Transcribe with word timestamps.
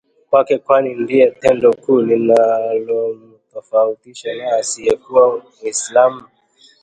kwake 0.29 0.55
kwani 0.65 0.89
ndilo 1.01 1.27
tendo 1.41 1.67
kuu 1.81 2.01
linalomtofautisha 2.01 4.29
na 4.33 4.45
asiyekuwa 4.57 5.23
Muislamu 5.61 6.21